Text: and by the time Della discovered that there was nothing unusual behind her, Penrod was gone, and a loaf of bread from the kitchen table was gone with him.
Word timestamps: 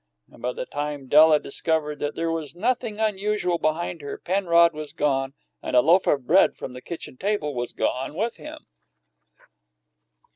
and 0.31 0.41
by 0.41 0.51
the 0.51 0.65
time 0.65 1.05
Della 1.07 1.37
discovered 1.39 1.99
that 1.99 2.15
there 2.15 2.31
was 2.31 2.55
nothing 2.55 2.97
unusual 2.97 3.59
behind 3.59 4.01
her, 4.01 4.17
Penrod 4.17 4.73
was 4.73 4.93
gone, 4.93 5.35
and 5.61 5.75
a 5.75 5.79
loaf 5.81 6.07
of 6.07 6.25
bread 6.25 6.57
from 6.57 6.73
the 6.73 6.81
kitchen 6.81 7.17
table 7.17 7.53
was 7.53 7.71
gone 7.71 8.15
with 8.15 8.37
him. 8.37 8.65